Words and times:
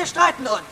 Wir 0.00 0.06
streiten 0.06 0.46
uns. 0.46 0.62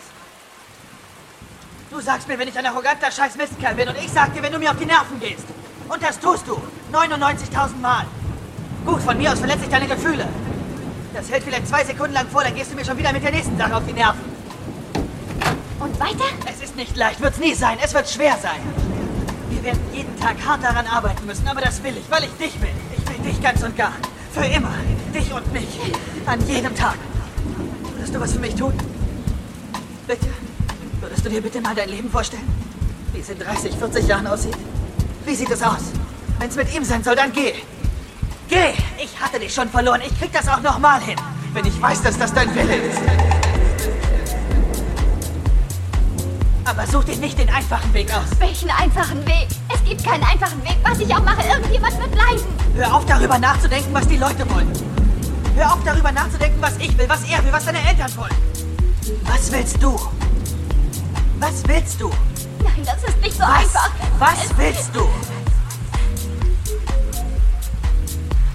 Du 1.91 2.01
sagst 2.01 2.27
mir, 2.29 2.39
wenn 2.39 2.49
ich 2.49 2.59
ein 2.59 2.65
arroganter 2.65 3.11
scheiß 3.11 3.37
Mistkerl 3.37 3.75
bin 3.75 3.87
und 3.87 3.99
ich 3.99 4.11
sag 4.11 4.33
dir, 4.33 4.43
wenn 4.43 4.55
du 4.55 4.59
mir 4.59 4.71
auf 4.71 4.79
die 4.79 4.87
Nerven 4.87 5.21
gehst. 5.21 5.45
Und 5.87 6.03
das 6.03 6.19
tust 6.19 6.49
du. 6.49 6.59
99.000 6.91 7.77
Mal. 7.83 8.07
Gut, 8.87 9.03
von 9.03 9.19
mir 9.19 9.31
aus 9.31 9.39
verletze 9.39 9.65
ich 9.65 9.69
deine 9.69 9.87
Gefühle. 9.87 10.27
Das 11.13 11.31
hält 11.31 11.45
vielleicht 11.45 11.69
zwei 11.69 11.85
Sekunden 11.85 12.15
lang 12.15 12.27
vor, 12.29 12.43
dann 12.43 12.55
gehst 12.55 12.73
du 12.73 12.75
mir 12.75 12.87
schon 12.87 12.97
wieder 12.97 13.13
mit 13.13 13.23
der 13.23 13.33
nächsten 13.33 13.59
Sache 13.59 13.77
auf 13.77 13.83
die 13.87 13.93
Nerven. 13.93 14.25
Und 15.79 16.01
weiter? 16.01 16.25
Es 16.51 16.63
ist 16.63 16.77
nicht 16.77 16.97
leicht, 16.97 17.21
wird's 17.21 17.37
nie 17.37 17.53
sein. 17.53 17.77
Es 17.85 17.93
wird 17.93 18.09
schwer 18.09 18.39
sein. 18.41 18.61
Wir 19.51 19.63
werden 19.63 19.83
jeden 19.93 20.19
Tag 20.19 20.37
hart 20.47 20.65
daran 20.65 20.87
arbeiten 20.87 21.27
müssen, 21.27 21.47
aber 21.47 21.61
das 21.61 21.83
will 21.83 21.99
ich, 21.99 22.11
weil 22.11 22.25
ich 22.25 22.33
dich 22.39 22.59
will. 22.63 22.73
Ich 22.97 23.07
will 23.07 23.31
dich 23.31 23.43
ganz 23.43 23.63
und 23.63 23.77
gar. 23.77 23.93
Für 24.33 24.47
immer. 24.47 24.73
Dich 25.13 25.31
und 25.35 25.53
mich. 25.53 25.69
An 26.25 26.41
jedem 26.47 26.75
Tag. 26.75 26.97
Würdest 27.95 28.15
du 28.15 28.21
was 28.21 28.33
für 28.33 28.41
mich 28.41 28.55
tun? 28.55 28.73
Bitte? 30.09 30.27
Würdest 31.01 31.23
du 31.23 31.29
dir 31.29 31.43
bitte 31.43 31.61
mal 31.61 31.75
dein 31.75 31.91
Leben 31.91 32.11
vorstellen? 32.11 32.49
Wie 33.13 33.21
es 33.21 33.29
in 33.29 33.39
30, 33.39 33.77
40 33.77 34.09
Jahren 34.09 34.27
aussieht? 34.27 34.57
Wie 35.27 35.35
sieht 35.35 35.51
es 35.51 35.63
aus? 35.63 35.93
Wenn 36.39 36.49
es 36.49 36.57
mit 36.57 36.75
ihm 36.75 36.83
sein 36.83 37.05
soll, 37.05 37.15
dann 37.15 37.31
geh. 37.31 37.53
Geh! 38.49 38.73
Ich 38.97 39.21
hatte 39.21 39.39
dich 39.39 39.53
schon 39.53 39.69
verloren. 39.69 40.01
Ich 40.01 40.19
krieg 40.19 40.33
das 40.33 40.49
auch 40.49 40.63
nochmal 40.63 41.03
hin. 41.03 41.17
Wenn 41.53 41.67
ich 41.67 41.83
weiß, 41.83 42.01
dass 42.01 42.19
das 42.19 42.33
dein 42.33 42.55
Wille 42.55 42.77
ist. 42.77 42.99
Aber 46.65 46.87
such 46.87 47.05
dir 47.05 47.17
nicht 47.17 47.39
den 47.39 47.51
einfachen 47.51 47.93
Weg 47.93 48.11
aus. 48.11 48.29
Welchen 48.39 48.71
einfachen 48.71 49.27
Weg? 49.27 49.49
Es 49.75 49.85
gibt 49.85 50.03
keinen 50.03 50.25
einfachen 50.25 50.63
Weg. 50.65 50.79
Was 50.85 51.01
ich 51.01 51.15
auch 51.15 51.23
mache, 51.23 51.47
irgendjemand 51.47 52.01
wird 52.01 52.15
leiden. 52.15 52.47
Hör 52.77 52.95
auf, 52.95 53.05
darüber 53.05 53.39
nachzudenken, 53.39 53.93
was 53.93 54.09
die 54.09 54.17
Leute 54.17 54.49
wollen. 54.49 54.73
Hör 55.55 55.75
auf, 55.75 55.85
darüber 55.85 56.13
nachzudenken, 56.13 56.63
was 56.63 56.79
ich 56.79 56.97
will, 56.97 57.09
was 57.11 57.25
er 57.25 57.45
will, 57.45 57.53
was 57.53 57.67
deine 57.67 57.87
Eltern 57.87 58.17
wollen. 58.17 58.58
Was 59.25 59.51
willst 59.51 59.83
du? 59.83 59.99
Was 61.39 61.67
willst 61.67 62.01
du? 62.01 62.11
Nein, 62.63 62.85
das 62.85 63.03
ist 63.05 63.21
nicht 63.21 63.35
so 63.35 63.43
Was? 63.43 63.49
einfach. 63.61 63.91
Was 64.19 64.59
willst 64.59 64.91
du? 64.95 65.01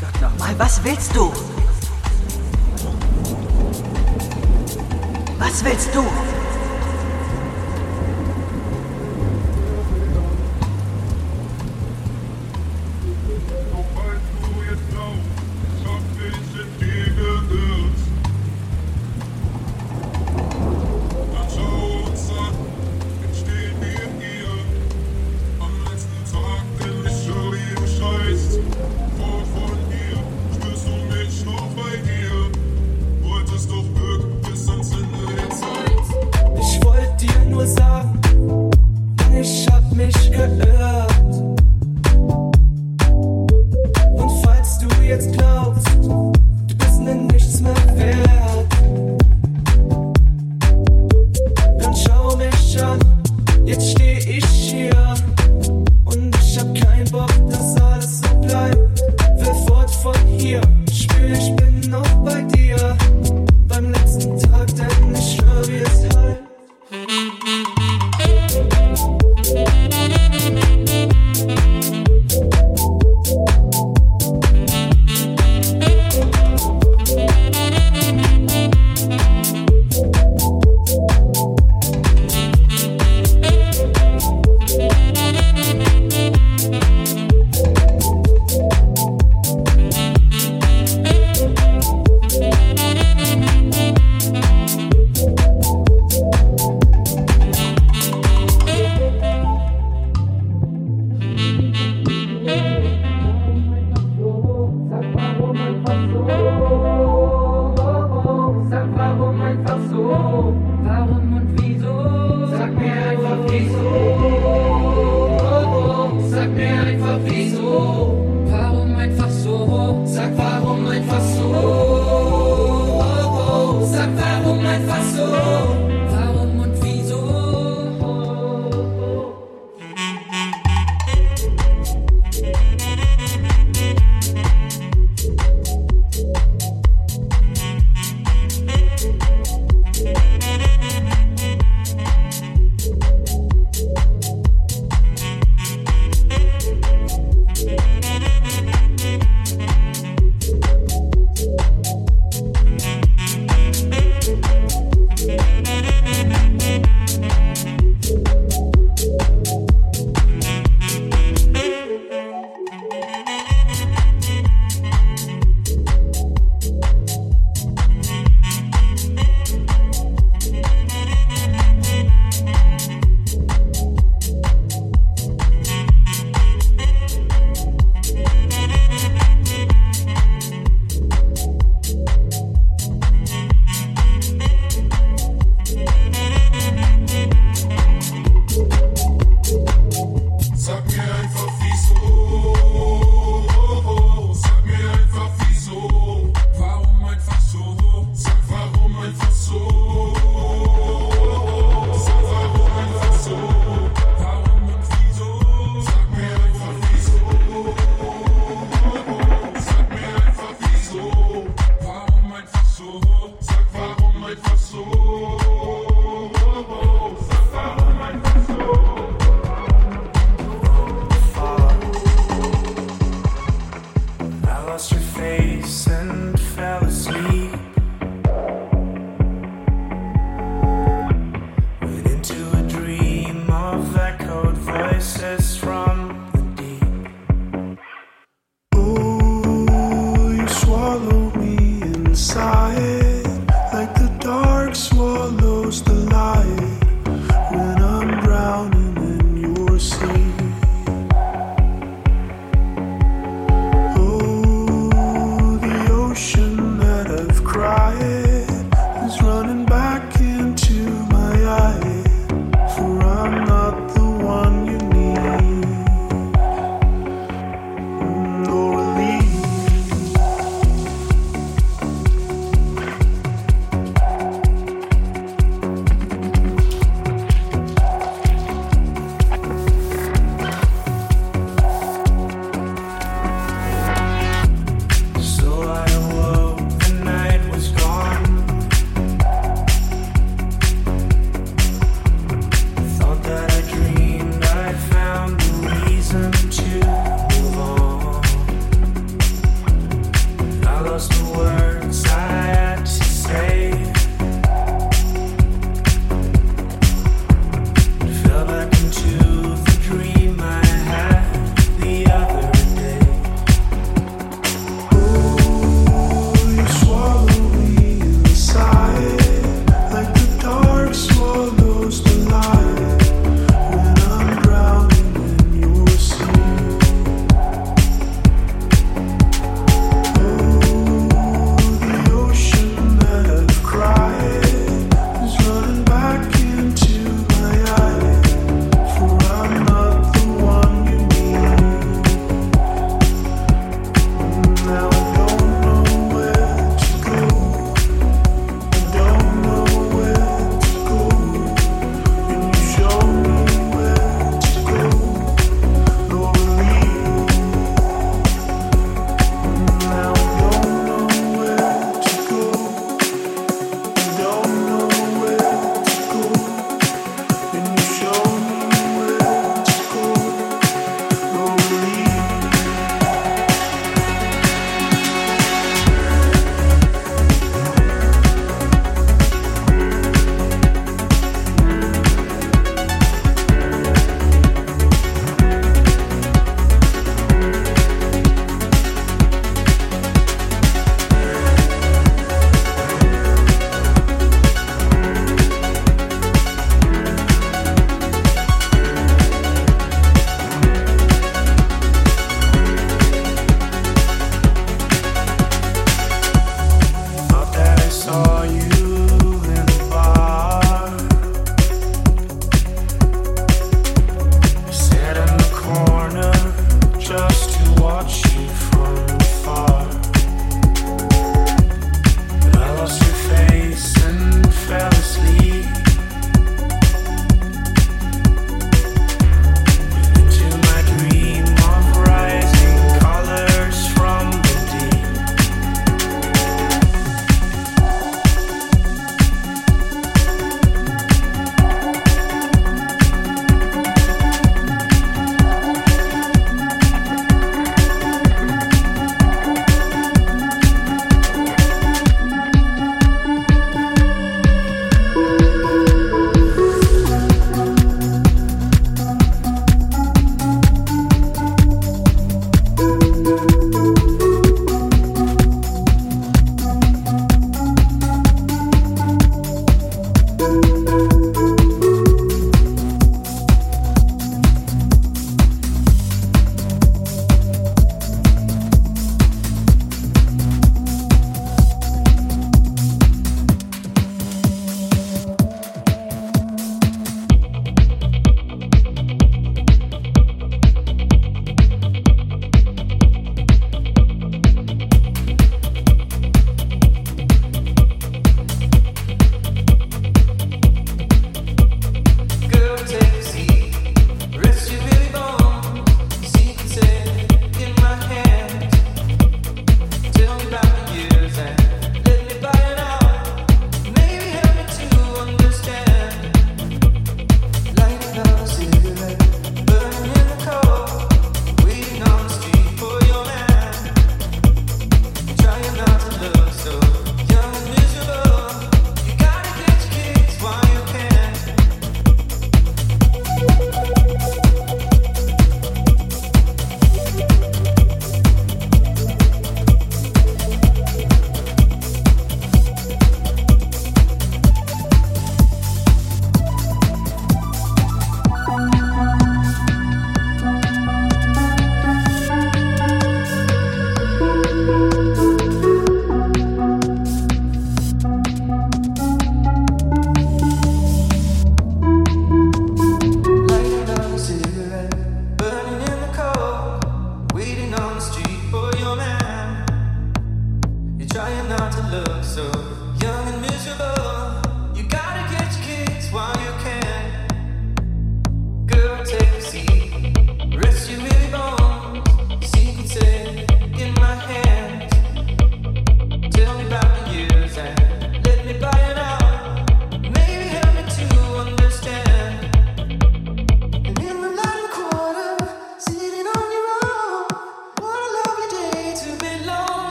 Gott 0.00 0.20
nochmal, 0.20 0.58
was 0.58 0.82
willst 0.84 1.14
du? 1.14 1.32
Was 5.38 5.64
willst 5.64 5.94
du? 5.94 6.04